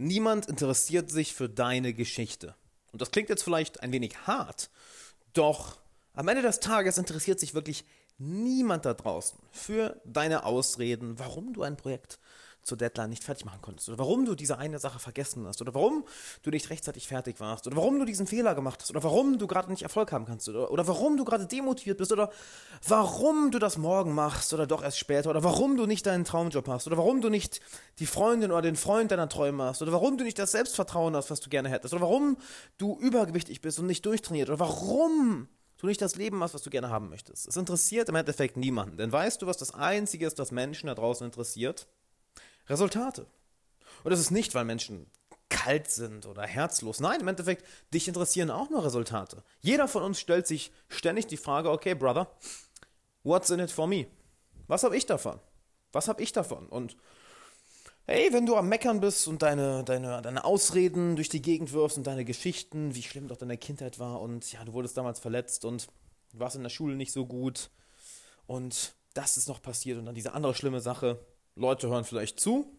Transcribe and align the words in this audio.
Niemand 0.00 0.46
interessiert 0.46 1.10
sich 1.10 1.34
für 1.34 1.48
deine 1.48 1.92
Geschichte. 1.92 2.54
Und 2.92 3.02
das 3.02 3.10
klingt 3.10 3.30
jetzt 3.30 3.42
vielleicht 3.42 3.82
ein 3.82 3.90
wenig 3.90 4.28
hart, 4.28 4.70
doch 5.32 5.80
am 6.14 6.28
Ende 6.28 6.42
des 6.42 6.60
Tages 6.60 6.98
interessiert 6.98 7.40
sich 7.40 7.52
wirklich 7.52 7.84
niemand 8.16 8.84
da 8.84 8.94
draußen 8.94 9.36
für 9.50 10.00
deine 10.04 10.44
Ausreden, 10.44 11.18
warum 11.18 11.52
du 11.52 11.64
ein 11.64 11.76
Projekt 11.76 12.20
zur 12.62 12.76
Deadline 12.78 13.10
nicht 13.10 13.24
fertig 13.24 13.44
machen 13.44 13.60
konntest 13.62 13.88
oder 13.88 13.98
warum 13.98 14.24
du 14.24 14.34
diese 14.34 14.58
eine 14.58 14.78
Sache 14.78 14.98
vergessen 14.98 15.46
hast 15.46 15.60
oder 15.62 15.74
warum 15.74 16.04
du 16.42 16.50
nicht 16.50 16.70
rechtzeitig 16.70 17.08
fertig 17.08 17.40
warst 17.40 17.66
oder 17.66 17.76
warum 17.76 17.98
du 17.98 18.04
diesen 18.04 18.26
Fehler 18.26 18.54
gemacht 18.54 18.80
hast 18.82 18.90
oder 18.90 19.02
warum 19.02 19.38
du 19.38 19.46
gerade 19.46 19.70
nicht 19.70 19.82
Erfolg 19.82 20.12
haben 20.12 20.26
kannst 20.26 20.48
oder, 20.48 20.70
oder 20.70 20.86
warum 20.86 21.16
du 21.16 21.24
gerade 21.24 21.46
demotiviert 21.46 21.98
bist 21.98 22.12
oder 22.12 22.30
warum 22.86 23.50
du 23.50 23.58
das 23.58 23.78
morgen 23.78 24.14
machst 24.14 24.52
oder 24.52 24.66
doch 24.66 24.82
erst 24.82 24.98
später 24.98 25.30
oder 25.30 25.42
warum 25.42 25.76
du 25.76 25.86
nicht 25.86 26.06
deinen 26.06 26.24
Traumjob 26.24 26.68
hast 26.68 26.86
oder 26.86 26.96
warum 26.96 27.20
du 27.20 27.28
nicht 27.28 27.60
die 27.98 28.06
Freundin 28.06 28.50
oder 28.50 28.62
den 28.62 28.76
Freund 28.76 29.10
deiner 29.10 29.28
Träume 29.28 29.64
hast 29.64 29.82
oder 29.82 29.92
warum 29.92 30.18
du 30.18 30.24
nicht 30.24 30.38
das 30.38 30.52
Selbstvertrauen 30.52 31.16
hast, 31.16 31.30
was 31.30 31.40
du 31.40 31.50
gerne 31.50 31.68
hättest 31.68 31.94
oder 31.94 32.02
warum 32.02 32.36
du 32.76 32.98
übergewichtig 32.98 33.60
bist 33.60 33.78
und 33.78 33.86
nicht 33.86 34.04
durchtrainiert 34.04 34.48
oder 34.48 34.60
warum 34.60 35.48
du 35.78 35.86
nicht 35.86 36.02
das 36.02 36.16
Leben 36.16 36.42
hast, 36.42 36.54
was 36.54 36.62
du 36.62 36.70
gerne 36.70 36.90
haben 36.90 37.08
möchtest. 37.08 37.46
Es 37.46 37.56
interessiert 37.56 38.08
im 38.08 38.16
Endeffekt 38.16 38.56
niemanden. 38.56 38.96
Denn 38.96 39.12
weißt 39.12 39.40
du, 39.40 39.46
was 39.46 39.56
das 39.56 39.72
Einzige 39.72 40.26
ist, 40.26 40.38
was 40.38 40.50
Menschen 40.50 40.88
da 40.88 40.94
draußen 40.94 41.24
interessiert? 41.24 41.86
Resultate. 42.68 43.26
Und 44.04 44.10
das 44.10 44.20
ist 44.20 44.30
nicht, 44.30 44.54
weil 44.54 44.64
Menschen 44.64 45.06
kalt 45.48 45.90
sind 45.90 46.26
oder 46.26 46.42
herzlos. 46.42 47.00
Nein, 47.00 47.20
im 47.20 47.28
Endeffekt, 47.28 47.64
dich 47.92 48.08
interessieren 48.08 48.50
auch 48.50 48.70
nur 48.70 48.84
Resultate. 48.84 49.42
Jeder 49.60 49.88
von 49.88 50.02
uns 50.02 50.20
stellt 50.20 50.46
sich 50.46 50.72
ständig 50.88 51.26
die 51.26 51.36
Frage, 51.36 51.70
okay, 51.70 51.94
Brother, 51.94 52.30
what's 53.22 53.50
in 53.50 53.60
it 53.60 53.70
for 53.70 53.86
me? 53.86 54.06
Was 54.66 54.82
habe 54.82 54.96
ich 54.96 55.06
davon? 55.06 55.40
Was 55.92 56.08
habe 56.08 56.22
ich 56.22 56.32
davon? 56.32 56.68
Und 56.68 56.96
hey, 58.06 58.32
wenn 58.32 58.46
du 58.46 58.56
am 58.56 58.68
Meckern 58.68 59.00
bist 59.00 59.26
und 59.26 59.42
deine, 59.42 59.84
deine, 59.84 60.20
deine 60.20 60.44
Ausreden 60.44 61.16
durch 61.16 61.28
die 61.28 61.42
Gegend 61.42 61.72
wirfst 61.72 61.96
und 61.96 62.06
deine 62.06 62.24
Geschichten, 62.24 62.94
wie 62.94 63.02
schlimm 63.02 63.28
doch 63.28 63.36
deine 63.36 63.56
Kindheit 63.56 63.98
war 63.98 64.20
und 64.20 64.52
ja, 64.52 64.64
du 64.64 64.72
wurdest 64.74 64.96
damals 64.96 65.20
verletzt 65.20 65.64
und 65.64 65.88
warst 66.32 66.56
in 66.56 66.62
der 66.62 66.70
Schule 66.70 66.94
nicht 66.94 67.12
so 67.12 67.26
gut 67.26 67.70
und 68.46 68.94
das 69.14 69.36
ist 69.36 69.48
noch 69.48 69.62
passiert 69.62 69.98
und 69.98 70.06
dann 70.06 70.14
diese 70.14 70.32
andere 70.32 70.54
schlimme 70.54 70.80
Sache, 70.80 71.18
Leute 71.58 71.88
hören 71.88 72.04
vielleicht 72.04 72.40
zu. 72.40 72.72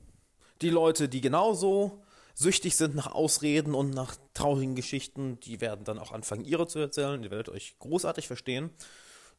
Die 0.61 0.69
Leute, 0.69 1.09
die 1.09 1.22
genauso 1.22 2.02
süchtig 2.33 2.75
sind 2.75 2.95
nach 2.95 3.08
Ausreden 3.08 3.75
und 3.75 3.91
nach 3.91 4.16
traurigen 4.33 4.75
Geschichten, 4.75 5.39
die 5.41 5.59
werden 5.59 5.83
dann 5.83 5.99
auch 5.99 6.11
anfangen, 6.11 6.45
ihre 6.45 6.67
zu 6.67 6.80
erzählen. 6.80 7.21
Ihr 7.21 7.31
werdet 7.31 7.49
euch 7.49 7.77
großartig 7.80 8.27
verstehen. 8.27 8.69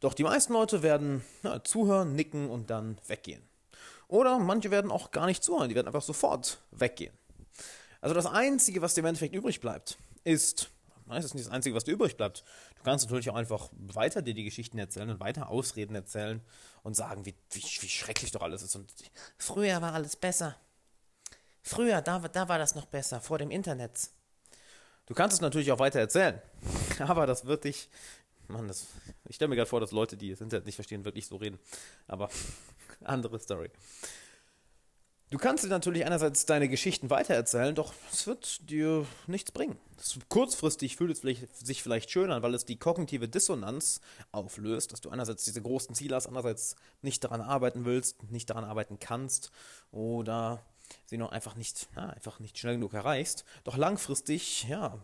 Doch 0.00 0.14
die 0.14 0.22
meisten 0.22 0.52
Leute 0.52 0.82
werden 0.82 1.24
ja, 1.42 1.64
zuhören, 1.64 2.14
nicken 2.14 2.50
und 2.50 2.70
dann 2.70 2.98
weggehen. 3.06 3.42
Oder 4.08 4.38
manche 4.38 4.70
werden 4.70 4.91
auch 4.91 5.10
gar 5.10 5.27
nicht 5.27 5.42
zuhören, 5.42 5.69
die 5.69 5.75
werden 5.75 5.86
einfach 5.86 6.02
sofort 6.02 6.58
weggehen. 6.72 7.14
Also 8.00 8.14
das 8.14 8.27
Einzige, 8.27 8.82
was 8.82 8.94
dir 8.94 9.00
im 9.00 9.06
Endeffekt 9.06 9.34
übrig 9.34 9.60
bleibt, 9.60 9.98
ist 10.25 10.70
Das 11.11 11.25
ist 11.25 11.34
nicht 11.34 11.47
das 11.47 11.53
Einzige, 11.53 11.75
was 11.75 11.84
dir 11.84 11.92
übrig 11.92 12.16
bleibt. 12.16 12.44
Du 12.77 12.83
kannst 12.83 13.05
natürlich 13.05 13.30
auch 13.30 13.34
einfach 13.34 13.69
weiter 13.72 14.22
dir 14.22 14.34
die 14.34 14.44
Geschichten 14.44 14.78
erzählen 14.78 15.11
und 15.11 15.20
weiter 15.20 15.48
Ausreden 15.48 15.94
erzählen 15.94 16.41
und 16.83 16.94
sagen, 16.94 17.27
wie, 17.27 17.34
wie, 17.50 17.62
wie 17.62 17.89
schrecklich 17.89 18.30
doch 18.30 18.42
alles 18.42 18.62
ist. 18.62 18.77
Und 18.77 18.92
früher 19.38 19.83
war 19.83 19.94
alles 19.94 20.16
besser. 20.16 20.56
Früher, 21.62 22.00
da, 22.00 22.19
da 22.20 22.48
war 22.48 22.58
das 22.58 22.75
noch 22.75 22.86
besser, 22.86 23.20
vor 23.20 23.38
dem 23.38 23.50
Internet. 23.50 24.11
Du 25.06 25.14
kannst 25.14 25.34
es 25.34 25.41
natürlich 25.41 25.72
auch 25.72 25.78
weiter 25.78 25.98
erzählen, 25.98 26.41
aber 27.00 27.27
das 27.27 27.44
wird 27.44 27.64
dich. 27.64 27.88
Mann, 28.48 28.69
das, 28.69 28.86
ich 29.28 29.36
stelle 29.36 29.48
mir 29.48 29.56
gerade 29.56 29.69
vor, 29.69 29.81
dass 29.81 29.92
Leute, 29.92 30.16
die 30.16 30.31
das 30.31 30.41
Internet 30.41 30.66
nicht 30.66 30.75
verstehen, 30.75 31.05
wirklich 31.05 31.27
so 31.27 31.36
reden. 31.36 31.58
Aber 32.08 32.28
andere 33.05 33.38
Story. 33.38 33.70
Du 35.31 35.39
kannst 35.39 35.62
dir 35.62 35.69
natürlich 35.69 36.05
einerseits 36.05 36.45
deine 36.45 36.69
Geschichten 36.69 37.09
weitererzählen, 37.09 37.73
doch 37.77 37.95
es 38.12 38.27
wird 38.27 38.69
dir 38.69 39.06
nichts 39.28 39.53
bringen. 39.53 39.78
Kurzfristig 40.28 40.97
fühlt 40.97 41.12
es 41.12 41.20
sich 41.64 41.84
vielleicht 41.84 42.11
schön 42.11 42.33
an, 42.33 42.42
weil 42.42 42.53
es 42.53 42.64
die 42.64 42.81
kognitive 42.81 43.28
Dissonanz 43.28 44.00
auflöst, 44.33 44.92
dass 44.92 45.00
du 45.00 45.11
einerseits 45.11 45.45
diese 45.45 45.62
großen 45.62 45.94
Ziele 45.94 46.16
hast, 46.16 46.27
andererseits 46.27 46.75
nicht 47.03 47.22
daran 47.22 47.43
arbeiten 47.43 47.84
willst, 47.84 48.21
nicht 48.32 48.50
daran 48.50 48.65
arbeiten 48.65 48.99
kannst 48.99 49.53
oder 49.93 50.65
sie 51.06 51.16
noch 51.16 51.31
einfach 51.31 51.54
nicht, 51.54 51.88
ja, 51.94 52.09
einfach 52.09 52.41
nicht 52.41 52.59
schnell 52.59 52.75
genug 52.75 52.93
erreichst. 52.93 53.44
Doch 53.62 53.77
langfristig, 53.77 54.65
ja, 54.69 54.99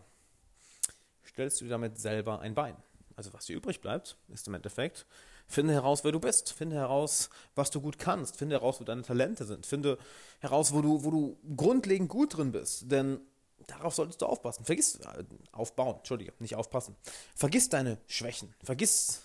stellst 1.25 1.61
du 1.61 1.69
damit 1.69 1.99
selber 1.99 2.41
ein 2.41 2.53
Bein. 2.53 2.75
Also 3.17 3.33
was 3.33 3.45
dir 3.45 3.57
übrig 3.57 3.81
bleibt, 3.81 4.15
ist 4.29 4.47
im 4.47 4.53
Endeffekt 4.53 5.05
Finde 5.47 5.73
heraus, 5.73 6.03
wer 6.03 6.11
du 6.11 6.19
bist. 6.19 6.51
Finde 6.51 6.75
heraus, 6.75 7.29
was 7.55 7.71
du 7.71 7.79
gut 7.79 7.97
kannst. 7.97 8.35
Finde 8.35 8.57
heraus, 8.57 8.81
wo 8.81 8.83
deine 8.83 9.01
Talente 9.01 9.45
sind. 9.45 9.65
Finde 9.65 9.97
heraus, 10.39 10.73
wo 10.73 10.81
du, 10.81 11.03
wo 11.03 11.09
du 11.09 11.37
grundlegend 11.55 12.09
gut 12.09 12.37
drin 12.37 12.51
bist. 12.51 12.91
Denn 12.91 13.21
darauf 13.65 13.95
solltest 13.95 14.21
du 14.21 14.25
aufpassen. 14.25 14.65
Vergiss, 14.65 14.95
äh, 14.95 15.23
aufbauen, 15.53 15.97
Entschuldige, 15.97 16.33
nicht 16.39 16.55
aufpassen. 16.55 16.97
Vergiss 17.33 17.69
deine 17.69 17.97
Schwächen. 18.07 18.53
Vergiss 18.61 19.21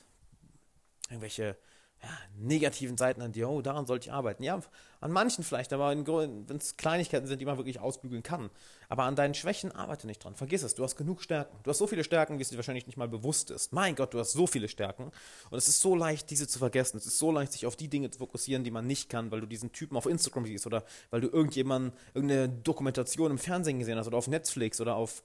irgendwelche 1.09 1.57
ja, 2.03 2.09
negativen 2.37 2.97
Seiten 2.97 3.23
an 3.23 3.33
dir, 3.33 3.49
oh, 3.49 3.63
daran 3.63 3.87
sollte 3.87 4.09
ich 4.09 4.13
arbeiten. 4.13 4.43
Ja, 4.43 4.61
an 5.01 5.13
manchen 5.13 5.45
vielleicht, 5.45 5.73
aber 5.73 5.91
wenn 5.91 6.57
es 6.57 6.77
Kleinigkeiten 6.77 7.27
sind, 7.27 7.41
die 7.41 7.45
man 7.45 7.57
wirklich 7.57 7.81
ausbügeln 7.81 8.23
kann. 8.23 8.51
Aber 8.89 9.05
an 9.05 9.17
deinen 9.17 9.35
Schwächen 9.35 9.73
arbeite 9.73 10.07
nicht 10.07 10.23
dran. 10.23 10.35
Vergiss 10.35 10.63
es, 10.63 10.75
du 10.75 10.85
hast 10.85 10.97
genug 10.97 11.23
Stärken. 11.23 11.57
Du 11.63 11.71
hast 11.71 11.79
so 11.79 11.87
viele 11.87 12.05
Stärken, 12.05 12.39
wie 12.39 12.43
es 12.43 12.51
dir 12.51 12.57
wahrscheinlich 12.57 12.87
nicht 12.87 12.97
mal 12.97 13.09
bewusst 13.09 13.51
ist. 13.51 13.73
Mein 13.73 13.95
Gott, 13.95 14.15
du 14.15 14.19
hast 14.19 14.33
so 14.33 14.47
viele 14.47 14.69
Stärken. 14.69 15.11
Und 15.51 15.59
es 15.59 15.69
ist 15.69 15.81
so 15.81 15.95
leicht, 15.95 16.31
diese 16.31 16.47
zu 16.47 16.59
vergessen. 16.59 16.99
Es 16.99 17.07
ist 17.07 17.19
so 17.19 17.33
leicht, 17.33 17.53
sich 17.53 17.67
auf 17.67 17.77
die 17.77 17.89
Dinge 17.89 18.11
zu 18.11 18.19
fokussieren, 18.19 18.65
die 18.65 18.71
man 18.71 18.87
nicht 18.87 19.09
kann, 19.09 19.31
weil 19.31 19.41
du 19.41 19.47
diesen 19.47 19.73
Typen 19.73 19.97
auf 19.97 20.07
Instagram 20.07 20.47
siehst 20.47 20.67
oder 20.67 20.85
weil 21.11 21.21
du 21.21 21.29
irgendjemanden, 21.29 21.93
irgendeine 22.15 22.49
Dokumentation 22.49 23.31
im 23.31 23.39
Fernsehen 23.39 23.79
gesehen 23.79 23.99
hast 23.99 24.07
oder 24.07 24.19
auf 24.19 24.29
Netflix 24.29 24.81
oder 24.81 24.97
auf 24.97 25.23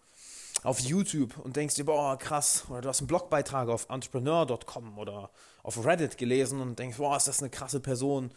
auf 0.63 0.79
YouTube 0.79 1.37
und 1.37 1.55
denkst 1.55 1.75
dir, 1.75 1.85
boah, 1.85 2.17
krass, 2.17 2.65
oder 2.69 2.81
du 2.81 2.89
hast 2.89 2.99
einen 2.99 3.07
Blogbeitrag 3.07 3.69
auf 3.69 3.89
entrepreneur.com 3.89 4.97
oder 4.97 5.31
auf 5.63 5.85
Reddit 5.85 6.17
gelesen 6.17 6.61
und 6.61 6.79
denkst, 6.79 6.97
boah, 6.97 7.17
ist 7.17 7.27
das 7.27 7.41
eine 7.41 7.49
krasse 7.49 7.79
Person, 7.79 8.31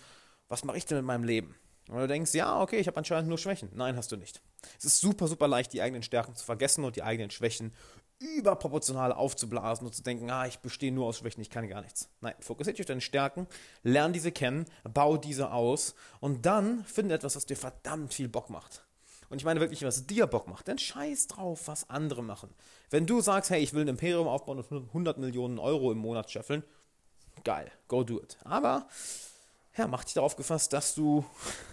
was 0.49 0.65
mache 0.65 0.79
ich 0.79 0.87
denn 0.87 0.99
mit 0.99 1.07
meinem 1.07 1.25
Leben? 1.25 1.55
Und 1.89 1.99
du 1.99 2.07
denkst, 2.07 2.35
ja, 2.35 2.61
okay, 2.61 2.79
ich 2.79 2.87
habe 2.87 2.99
anscheinend 2.99 3.29
nur 3.29 3.39
Schwächen. 3.39 3.71
Nein, 3.75 3.97
hast 3.97 4.13
du 4.13 4.17
nicht. 4.17 4.41
Es 4.79 4.85
ist 4.85 5.01
super, 5.01 5.27
super 5.27 5.49
leicht, 5.49 5.73
die 5.73 5.83
eigenen 5.83 6.03
Stärken 6.03 6.37
zu 6.37 6.45
vergessen 6.45 6.85
und 6.85 6.95
die 6.95 7.03
eigenen 7.03 7.31
Schwächen 7.31 7.73
überproportional 8.21 9.13
aufzublasen 9.13 9.87
und 9.87 9.95
zu 9.95 10.03
denken, 10.03 10.31
ah, 10.31 10.47
ich 10.47 10.59
bestehe 10.59 10.93
nur 10.93 11.07
aus 11.07 11.19
Schwächen, 11.19 11.41
ich 11.41 11.51
kann 11.51 11.69
gar 11.69 11.81
nichts. 11.81 12.11
Nein, 12.21 12.35
fokussiere 12.39 12.75
dich 12.75 12.83
auf 12.83 12.87
deine 12.87 13.01
Stärken, 13.01 13.47
lerne 13.83 14.13
diese 14.13 14.31
kennen, 14.31 14.67
bau 14.85 15.17
diese 15.17 15.51
aus 15.53 15.95
und 16.21 16.45
dann 16.45 16.85
finde 16.85 17.15
etwas, 17.15 17.35
was 17.35 17.47
dir 17.47 17.57
verdammt 17.57 18.13
viel 18.13 18.29
Bock 18.29 18.51
macht. 18.51 18.85
Und 19.31 19.39
ich 19.39 19.45
meine 19.45 19.61
wirklich, 19.61 19.85
was 19.85 20.07
dir 20.07 20.27
Bock 20.27 20.49
macht, 20.49 20.67
dann 20.67 20.77
scheiß 20.77 21.29
drauf, 21.29 21.69
was 21.69 21.89
andere 21.89 22.23
machen. 22.23 22.53
Wenn 22.91 23.07
du 23.07 23.21
sagst, 23.21 23.51
hey, 23.51 23.63
ich 23.63 23.73
will 23.73 23.83
ein 23.83 23.89
Imperium 23.89 24.27
aufbauen 24.27 24.59
und 24.59 24.89
100 24.89 25.19
Millionen 25.19 25.61
Euro 25.61 25.93
im 25.93 25.99
Monat 25.99 26.31
scheffeln, 26.31 26.65
geil, 27.45 27.71
go 27.87 28.03
do 28.03 28.21
it. 28.21 28.37
Aber, 28.43 28.89
ja, 29.77 29.87
mach 29.87 30.03
dich 30.03 30.15
darauf 30.15 30.35
gefasst, 30.35 30.73
dass 30.73 30.97
du 30.97 31.25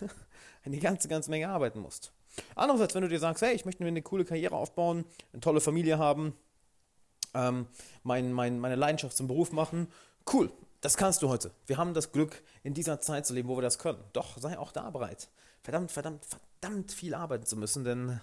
eine 0.64 0.78
ganze, 0.78 1.08
ganze 1.08 1.32
Menge 1.32 1.50
arbeiten 1.50 1.80
musst. 1.80 2.12
Andererseits, 2.54 2.94
wenn 2.94 3.02
du 3.02 3.10
dir 3.10 3.20
sagst, 3.20 3.42
hey, 3.42 3.56
ich 3.56 3.66
möchte 3.66 3.82
mir 3.82 3.90
eine 3.90 4.04
coole 4.04 4.24
Karriere 4.24 4.56
aufbauen, 4.56 5.04
eine 5.34 5.42
tolle 5.42 5.60
Familie 5.60 5.98
haben, 5.98 6.36
ähm, 7.34 7.66
mein, 8.04 8.34
mein, 8.34 8.60
meine 8.60 8.76
Leidenschaft 8.76 9.18
zum 9.18 9.28
Beruf 9.28 9.52
machen, 9.52 9.92
cool, 10.32 10.52
das 10.82 10.96
kannst 10.96 11.24
du 11.24 11.30
heute. 11.30 11.50
Wir 11.66 11.78
haben 11.78 11.96
das 11.96 12.12
Glück, 12.12 12.44
in 12.62 12.76
dieser 12.76 13.02
Zeit 13.02 13.26
zu 13.26 13.34
leben, 13.34 13.50
wo 13.50 13.58
wir 13.58 13.64
das 13.64 13.80
können. 13.80 14.04
Doch 14.14 14.38
sei 14.38 14.60
auch 14.60 14.72
da 14.72 14.92
bereit. 14.92 15.28
Verdammt, 15.68 15.92
verdammt, 15.92 16.24
verdammt 16.24 16.94
viel 16.94 17.14
arbeiten 17.14 17.46
zu 17.46 17.58
müssen, 17.58 17.84
denn 17.84 18.22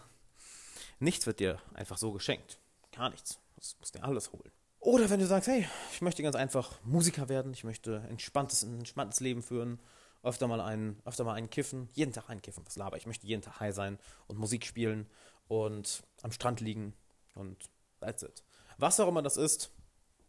nichts 0.98 1.26
wird 1.26 1.40
dir 1.40 1.58
einfach 1.74 1.98
so 1.98 2.10
geschenkt. 2.10 2.58
Gar 2.90 3.10
nichts. 3.10 3.38
Das 3.56 3.76
musst 3.78 3.94
dir 3.94 4.02
alles 4.02 4.32
holen. 4.32 4.50
Oder 4.80 5.10
wenn 5.10 5.20
du 5.20 5.26
sagst, 5.26 5.48
hey, 5.48 5.68
ich 5.92 6.00
möchte 6.00 6.22
ganz 6.22 6.36
einfach 6.36 6.82
Musiker 6.84 7.28
werden, 7.28 7.52
ich 7.52 7.62
möchte 7.62 8.02
entspanntes, 8.08 8.62
ein 8.62 8.78
entspanntes 8.78 9.20
Leben 9.20 9.42
führen, 9.42 9.78
öfter 10.22 10.48
mal 10.48 10.62
einen, 10.62 11.02
öfter 11.04 11.24
mal 11.24 11.34
einen 11.34 11.50
kiffen, 11.50 11.90
jeden 11.92 12.14
Tag 12.14 12.30
einen 12.30 12.40
kiffen, 12.40 12.64
was 12.64 12.76
laber. 12.76 12.96
Ich 12.96 13.04
möchte 13.04 13.26
jeden 13.26 13.42
Tag 13.42 13.60
high 13.60 13.74
sein 13.74 13.98
und 14.26 14.38
Musik 14.38 14.64
spielen 14.64 15.06
und 15.46 16.02
am 16.22 16.32
Strand 16.32 16.62
liegen 16.62 16.94
und 17.34 17.68
that's 18.00 18.22
it. 18.22 18.42
Was 18.78 18.98
auch 19.00 19.08
immer 19.08 19.20
das 19.20 19.36
ist, 19.36 19.70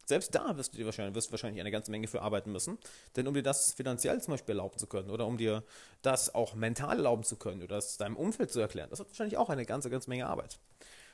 selbst 0.06 0.34
da 0.34 0.56
wirst 0.56 0.72
du 0.72 0.78
dir 0.78 0.86
wahrscheinlich, 0.86 1.14
wirst 1.14 1.32
wahrscheinlich 1.32 1.60
eine 1.60 1.70
ganze 1.70 1.90
Menge 1.90 2.06
für 2.06 2.22
arbeiten 2.22 2.52
müssen. 2.52 2.78
Denn 3.16 3.26
um 3.26 3.34
dir 3.34 3.42
das 3.42 3.74
finanziell 3.74 4.20
zum 4.22 4.32
Beispiel 4.32 4.54
erlauben 4.54 4.78
zu 4.78 4.86
können 4.86 5.10
oder 5.10 5.26
um 5.26 5.36
dir 5.36 5.64
das 6.02 6.34
auch 6.34 6.54
mental 6.54 6.96
erlauben 6.96 7.24
zu 7.24 7.36
können 7.36 7.62
oder 7.62 7.76
das 7.76 7.96
deinem 7.96 8.16
Umfeld 8.16 8.52
zu 8.52 8.60
erklären, 8.60 8.88
das 8.90 9.00
hat 9.00 9.08
wahrscheinlich 9.08 9.36
auch 9.36 9.50
eine 9.50 9.66
ganze, 9.66 9.90
ganze 9.90 10.08
Menge 10.08 10.26
Arbeit. 10.26 10.58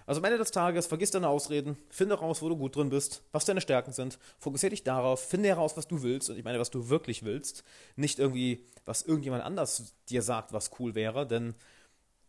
Also 0.04 0.20
am 0.20 0.24
Ende 0.24 0.38
des 0.38 0.50
Tages, 0.50 0.86
vergiss 0.86 1.12
deine 1.12 1.28
Ausreden, 1.28 1.76
finde 1.88 2.16
raus, 2.16 2.42
wo 2.42 2.48
du 2.48 2.56
gut 2.56 2.74
drin 2.76 2.90
bist, 2.90 3.22
was 3.30 3.44
deine 3.44 3.60
Stärken 3.60 3.92
sind, 3.92 4.18
fokussiere 4.38 4.70
dich 4.70 4.82
darauf, 4.82 5.24
finde 5.24 5.48
heraus, 5.48 5.76
was 5.76 5.86
du 5.86 6.02
willst 6.02 6.28
und 6.28 6.36
ich 6.36 6.44
meine, 6.44 6.58
was 6.58 6.70
du 6.70 6.88
wirklich 6.88 7.24
willst, 7.24 7.62
nicht 7.96 8.18
irgendwie, 8.18 8.66
was 8.84 9.02
irgendjemand 9.02 9.44
anders 9.44 9.94
dir 10.08 10.22
sagt, 10.22 10.52
was 10.52 10.72
cool 10.80 10.94
wäre, 10.94 11.26
denn 11.26 11.54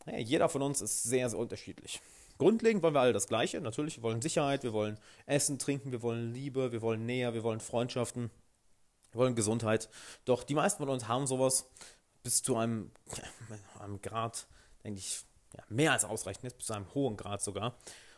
naja, 0.06 0.20
jeder 0.20 0.50
von 0.50 0.62
uns 0.62 0.82
ist 0.82 1.04
sehr, 1.04 1.30
sehr 1.30 1.40
unterschiedlich. 1.40 2.02
Grundlegend 2.38 2.84
wollen 2.84 2.94
wir 2.94 3.02
alle 3.02 3.14
das 3.14 3.28
Gleiche. 3.28 3.62
Natürlich, 3.62 3.98
wir 3.98 4.04
wollen 4.04 4.22
Sicherheit, 4.22 4.64
wir 4.64 4.74
wollen 4.74 5.00
Essen, 5.26 5.60
Trinken, 5.60 5.92
wir 5.92 6.02
wollen 6.02 6.34
Liebe, 6.34 6.72
wir 6.72 6.82
wollen 6.82 7.06
Nähe, 7.06 7.34
wir 7.34 7.44
wollen 7.44 7.60
Freundschaften, 7.60 8.32
wir 9.12 9.20
wollen 9.20 9.36
Gesundheit. 9.36 9.90
Doch 10.26 10.44
die 10.44 10.56
meisten 10.56 10.84
von 10.84 10.90
uns 10.90 11.08
haben 11.08 11.28
sowas 11.28 11.70
bis 12.24 12.42
zu 12.42 12.58
einem, 12.58 12.92
einem 13.80 14.02
Grad, 14.02 14.48
denke 14.84 15.00
ich, 15.00 15.24
ja, 15.56 15.64
mehr 15.70 15.92
als 15.92 16.06
ausreichend 16.06 16.46
ist, 16.46 16.58
bis 16.58 16.68
zu 16.68 16.74
einem 16.74 16.92
hohen 16.94 17.18
Grad 17.18 17.42
sogar. 17.42 17.78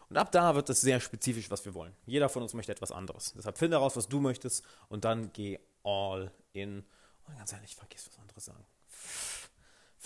Und 0.10 0.18
ab 0.18 0.32
da 0.32 0.56
wird 0.56 0.70
es 0.70 0.82
sehr 0.82 1.00
spezifisch, 1.00 1.50
was 1.50 1.66
wir 1.66 1.74
wollen. 1.74 1.94
Jeder 2.06 2.30
von 2.30 2.44
uns 2.44 2.54
möchte 2.54 2.72
etwas 2.72 2.92
anderes. 2.92 3.34
Deshalb 3.36 3.58
finde 3.58 3.78
heraus, 3.78 3.96
was 3.96 4.08
du 4.08 4.20
möchtest 4.20 4.64
und 4.88 5.04
dann 5.04 5.34
geh 5.34 5.60
all 5.84 6.32
in. 6.54 6.86
Und 7.28 7.38
ganz 7.38 7.52
ehrlich, 7.54 7.76
vergiss 7.76 8.08
was 8.08 8.20
anderes 8.20 8.46
sagen. 8.46 8.66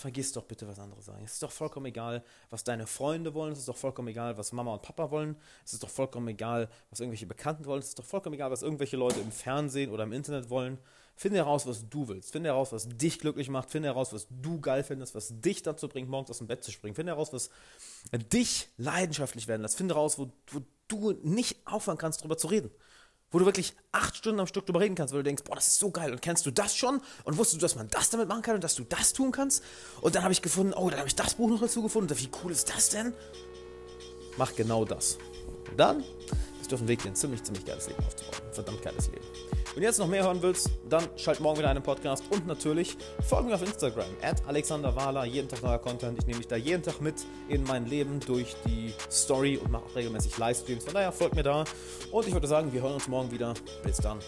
Vergiss 0.00 0.32
doch 0.32 0.44
bitte 0.44 0.66
was 0.66 0.78
anderes 0.78 1.04
sagen. 1.04 1.22
Es 1.24 1.34
ist 1.34 1.42
doch 1.42 1.50
vollkommen 1.50 1.84
egal, 1.86 2.24
was 2.48 2.64
deine 2.64 2.86
Freunde 2.86 3.34
wollen. 3.34 3.52
Es 3.52 3.58
ist 3.58 3.68
doch 3.68 3.76
vollkommen 3.76 4.08
egal, 4.08 4.38
was 4.38 4.50
Mama 4.52 4.72
und 4.72 4.80
Papa 4.80 5.10
wollen. 5.10 5.36
Es 5.62 5.74
ist 5.74 5.82
doch 5.82 5.90
vollkommen 5.90 6.26
egal, 6.28 6.70
was 6.88 7.00
irgendwelche 7.00 7.26
Bekannten 7.26 7.66
wollen. 7.66 7.80
Es 7.80 7.88
ist 7.88 7.98
doch 7.98 8.04
vollkommen 8.04 8.34
egal, 8.34 8.50
was 8.50 8.62
irgendwelche 8.62 8.96
Leute 8.96 9.20
im 9.20 9.30
Fernsehen 9.30 9.90
oder 9.90 10.04
im 10.04 10.12
Internet 10.12 10.48
wollen. 10.48 10.78
Finde 11.16 11.36
heraus, 11.36 11.66
was 11.66 11.86
du 11.86 12.08
willst. 12.08 12.32
Finde 12.32 12.48
heraus, 12.48 12.72
was 12.72 12.88
dich 12.88 13.18
glücklich 13.18 13.50
macht. 13.50 13.70
Finde 13.70 13.88
heraus, 13.88 14.14
was 14.14 14.26
du 14.30 14.58
geil 14.58 14.82
findest, 14.82 15.14
was 15.14 15.38
dich 15.38 15.62
dazu 15.62 15.86
bringt, 15.86 16.08
morgens 16.08 16.30
aus 16.30 16.38
dem 16.38 16.46
Bett 16.46 16.64
zu 16.64 16.72
springen. 16.72 16.94
Finde 16.94 17.12
heraus, 17.12 17.30
was 17.34 17.50
dich 18.32 18.68
leidenschaftlich 18.78 19.48
werden 19.48 19.60
lässt. 19.60 19.76
Finde 19.76 19.96
heraus, 19.96 20.18
wo, 20.18 20.32
wo 20.46 20.62
du 20.88 21.12
nicht 21.22 21.58
aufhören 21.66 21.98
kannst, 21.98 22.20
darüber 22.20 22.38
zu 22.38 22.46
reden. 22.46 22.70
Wo 23.30 23.38
du 23.38 23.44
wirklich 23.44 23.74
acht 23.92 24.16
Stunden 24.16 24.40
am 24.40 24.46
Stück 24.46 24.66
darüber 24.66 24.80
reden 24.80 24.94
kannst, 24.94 25.14
weil 25.14 25.20
du 25.20 25.24
denkst, 25.24 25.44
boah, 25.44 25.54
das 25.54 25.68
ist 25.68 25.78
so 25.78 25.90
geil. 25.90 26.10
Und 26.12 26.20
kennst 26.20 26.46
du 26.46 26.50
das 26.50 26.76
schon? 26.76 27.00
Und 27.24 27.38
wusstest 27.38 27.62
du, 27.62 27.64
dass 27.64 27.76
man 27.76 27.88
das 27.88 28.10
damit 28.10 28.28
machen 28.28 28.42
kann 28.42 28.56
und 28.56 28.64
dass 28.64 28.74
du 28.74 28.84
das 28.84 29.12
tun 29.12 29.30
kannst? 29.30 29.62
Und 30.00 30.14
dann 30.14 30.22
habe 30.24 30.32
ich 30.32 30.42
gefunden, 30.42 30.72
oh, 30.74 30.90
dann 30.90 30.98
habe 30.98 31.08
ich 31.08 31.14
das 31.14 31.34
Buch 31.34 31.48
noch 31.48 31.60
dazu 31.60 31.82
gefunden. 31.82 32.18
Wie 32.18 32.30
cool 32.42 32.50
ist 32.50 32.68
das 32.70 32.90
denn? 32.90 33.12
Mach 34.36 34.54
genau 34.54 34.84
das. 34.84 35.18
Und 35.70 35.78
dann 35.78 36.04
bist 36.58 36.72
du 36.72 36.74
auf 36.74 36.80
dem 36.80 36.88
Weg, 36.88 37.02
dir 37.02 37.08
ein 37.08 37.14
ziemlich, 37.14 37.42
ziemlich 37.42 37.64
geiles 37.64 37.86
Leben 37.86 38.04
aufzubauen. 38.04 38.42
Ein 38.46 38.54
verdammt 38.54 38.82
geiles 38.82 39.06
Leben. 39.08 39.59
Wenn 39.74 39.82
du 39.82 39.86
jetzt 39.86 40.00
noch 40.00 40.08
mehr 40.08 40.24
hören 40.24 40.42
willst, 40.42 40.68
dann 40.88 41.04
schalt 41.16 41.38
morgen 41.38 41.58
wieder 41.58 41.70
einen 41.70 41.82
Podcast 41.82 42.24
und 42.30 42.44
natürlich 42.44 42.96
folge 43.28 43.48
mir 43.48 43.54
auf 43.54 43.62
Instagram, 43.62 44.04
at 44.20 44.42
Alexander 44.48 44.96
Wahler, 44.96 45.24
jeden 45.24 45.48
Tag 45.48 45.62
neuer 45.62 45.78
Content. 45.78 46.18
Ich 46.18 46.26
nehme 46.26 46.38
dich 46.38 46.48
da 46.48 46.56
jeden 46.56 46.82
Tag 46.82 47.00
mit 47.00 47.14
in 47.48 47.62
mein 47.62 47.86
Leben 47.86 48.18
durch 48.18 48.56
die 48.66 48.92
Story 49.08 49.58
und 49.58 49.70
mache 49.70 49.84
auch 49.84 49.94
regelmäßig 49.94 50.36
Livestreams. 50.36 50.84
Von 50.84 50.94
daher 50.94 51.12
folgt 51.12 51.36
mir 51.36 51.44
da 51.44 51.64
und 52.10 52.26
ich 52.26 52.32
würde 52.32 52.48
sagen, 52.48 52.72
wir 52.72 52.82
hören 52.82 52.94
uns 52.94 53.06
morgen 53.06 53.30
wieder. 53.30 53.54
Bis 53.84 53.98
dann. 53.98 54.18